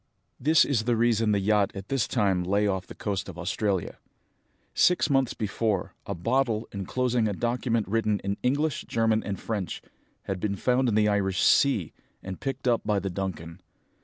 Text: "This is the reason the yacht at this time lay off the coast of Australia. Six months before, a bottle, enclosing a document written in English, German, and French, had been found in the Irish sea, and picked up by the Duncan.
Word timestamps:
"This 0.39 0.65
is 0.65 0.85
the 0.85 0.95
reason 0.95 1.31
the 1.31 1.39
yacht 1.39 1.69
at 1.75 1.89
this 1.89 2.07
time 2.07 2.43
lay 2.43 2.65
off 2.65 2.87
the 2.87 2.95
coast 2.95 3.29
of 3.29 3.37
Australia. 3.37 3.99
Six 4.73 5.11
months 5.11 5.35
before, 5.35 5.93
a 6.07 6.15
bottle, 6.15 6.67
enclosing 6.71 7.27
a 7.27 7.33
document 7.33 7.87
written 7.87 8.19
in 8.21 8.35
English, 8.41 8.85
German, 8.87 9.21
and 9.21 9.39
French, 9.39 9.79
had 10.23 10.39
been 10.39 10.55
found 10.55 10.89
in 10.89 10.95
the 10.95 11.07
Irish 11.07 11.43
sea, 11.43 11.93
and 12.23 12.39
picked 12.41 12.67
up 12.67 12.81
by 12.83 12.97
the 12.97 13.11
Duncan. 13.11 13.61